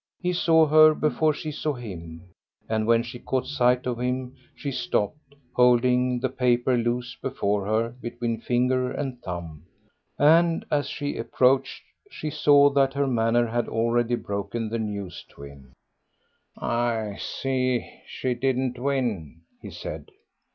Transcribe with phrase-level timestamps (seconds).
[0.19, 2.23] He saw her before she saw him,
[2.67, 7.89] and when she caught sight of him she stopped, holding the paper loose before her
[7.89, 9.67] between finger and thumb,
[10.17, 15.43] and as she approached she saw that her manner had already broken the news to
[15.43, 15.71] him.
[16.57, 20.09] "I see that she didn't win," he said.